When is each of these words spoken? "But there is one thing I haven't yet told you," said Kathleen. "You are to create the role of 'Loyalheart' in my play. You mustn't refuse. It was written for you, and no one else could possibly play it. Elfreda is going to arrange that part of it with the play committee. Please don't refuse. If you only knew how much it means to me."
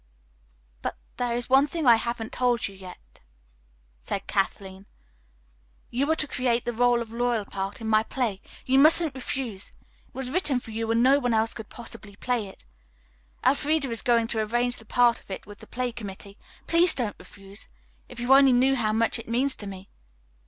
"But 0.81 0.97
there 1.17 1.35
is 1.35 1.47
one 1.47 1.67
thing 1.67 1.85
I 1.85 1.97
haven't 1.97 2.33
yet 2.33 2.39
told 2.39 2.67
you," 2.67 2.91
said 3.99 4.25
Kathleen. 4.25 4.87
"You 5.91 6.09
are 6.09 6.15
to 6.15 6.27
create 6.27 6.65
the 6.65 6.73
role 6.73 7.03
of 7.03 7.13
'Loyalheart' 7.13 7.81
in 7.81 7.87
my 7.87 8.01
play. 8.01 8.39
You 8.65 8.79
mustn't 8.79 9.13
refuse. 9.13 9.71
It 10.07 10.15
was 10.15 10.31
written 10.31 10.59
for 10.59 10.71
you, 10.71 10.89
and 10.89 11.03
no 11.03 11.19
one 11.19 11.35
else 11.35 11.53
could 11.53 11.69
possibly 11.69 12.15
play 12.15 12.47
it. 12.47 12.65
Elfreda 13.45 13.91
is 13.91 14.01
going 14.01 14.25
to 14.29 14.39
arrange 14.41 14.77
that 14.77 14.87
part 14.87 15.19
of 15.19 15.29
it 15.29 15.45
with 15.45 15.59
the 15.59 15.67
play 15.67 15.91
committee. 15.91 16.35
Please 16.65 16.95
don't 16.95 17.15
refuse. 17.19 17.67
If 18.09 18.19
you 18.19 18.33
only 18.33 18.53
knew 18.53 18.75
how 18.75 18.93
much 18.93 19.19
it 19.19 19.29
means 19.29 19.53
to 19.57 19.67
me." 19.67 19.87